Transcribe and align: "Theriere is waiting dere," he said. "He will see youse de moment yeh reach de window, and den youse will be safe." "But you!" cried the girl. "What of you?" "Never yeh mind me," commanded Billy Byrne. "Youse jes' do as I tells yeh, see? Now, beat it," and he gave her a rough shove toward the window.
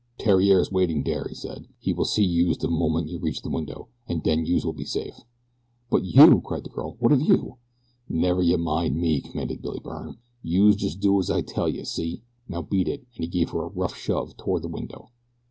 "Theriere 0.17 0.59
is 0.59 0.71
waiting 0.71 1.03
dere," 1.03 1.27
he 1.29 1.35
said. 1.35 1.67
"He 1.77 1.93
will 1.93 2.05
see 2.05 2.23
youse 2.23 2.57
de 2.57 2.67
moment 2.67 3.07
yeh 3.07 3.19
reach 3.21 3.43
de 3.43 3.51
window, 3.51 3.89
and 4.07 4.23
den 4.23 4.47
youse 4.47 4.65
will 4.65 4.73
be 4.73 4.83
safe." 4.83 5.19
"But 5.91 6.03
you!" 6.03 6.41
cried 6.43 6.63
the 6.63 6.71
girl. 6.71 6.95
"What 6.99 7.11
of 7.11 7.21
you?" 7.21 7.57
"Never 8.09 8.41
yeh 8.41 8.57
mind 8.57 8.95
me," 8.99 9.21
commanded 9.21 9.61
Billy 9.61 9.79
Byrne. 9.79 10.17
"Youse 10.41 10.81
jes' 10.81 10.95
do 10.95 11.19
as 11.19 11.29
I 11.29 11.41
tells 11.43 11.73
yeh, 11.75 11.83
see? 11.83 12.23
Now, 12.49 12.63
beat 12.63 12.87
it," 12.87 13.05
and 13.13 13.23
he 13.23 13.27
gave 13.27 13.51
her 13.51 13.61
a 13.61 13.67
rough 13.69 13.95
shove 13.95 14.35
toward 14.37 14.63
the 14.63 14.69
window. 14.69 15.11